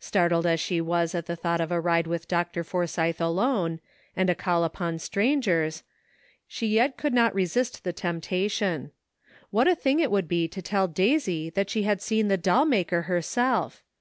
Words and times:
Startled 0.00 0.44
as 0.44 0.58
she 0.58 0.80
was 0.80 1.14
at 1.14 1.26
the 1.26 1.36
thought 1.36 1.60
of 1.60 1.70
a 1.70 1.80
ride 1.80 2.08
with 2.08 2.26
Dr. 2.26 2.64
Forsythe 2.64 3.20
alone, 3.20 3.78
and 4.16 4.28
a 4.28 4.34
call 4.34 4.64
upon 4.64 4.98
stran 4.98 5.40
gers, 5.40 5.84
she 6.48 6.66
yet 6.66 6.96
could 6.96 7.14
not 7.14 7.32
resist 7.32 7.84
the 7.84 7.92
telnptation. 7.92 8.90
What 9.50 9.68
a 9.68 9.76
thing 9.76 10.00
it 10.00 10.10
would 10.10 10.26
be 10.26 10.48
to 10.48 10.62
tell 10.62 10.88
Daisy 10.88 11.48
that 11.50 11.70
she 11.70 11.84
had 11.84 12.02
seen 12.02 12.26
the 12.26 12.36
doll 12.36 12.64
maker 12.64 13.02
herself 13.02 13.84